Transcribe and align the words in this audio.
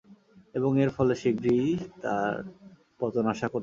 এবং 0.55 0.71
এর 0.79 0.89
ফলে 0.89 1.13
শিগগিরই 1.15 1.71
তার 2.01 2.33
পতন 2.99 3.25
আশা 3.25 3.47
করতে 3.47 3.51
পোর। 3.51 3.59